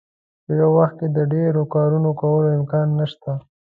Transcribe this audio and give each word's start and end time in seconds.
په 0.45 0.51
یو 0.59 0.69
وخت 0.77 0.95
کې 0.99 1.07
د 1.17 1.19
ډیرو 1.33 1.61
کارونو 1.73 2.09
کولو 2.21 2.49
امکان 2.59 2.87
نشته. 2.99 3.31